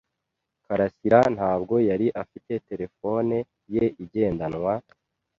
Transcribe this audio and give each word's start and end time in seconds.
karasira 0.65 1.19
ntabwo 1.35 1.75
yari 1.89 2.07
afite 2.21 2.53
terefone 2.67 3.35
ye 3.73 3.85
igendanwa, 4.03 4.73